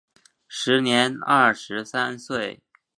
[0.47, 2.59] 时年二十三岁。